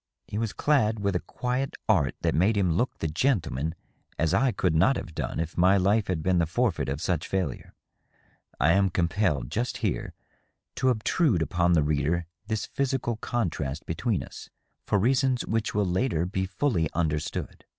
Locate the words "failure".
7.27-7.75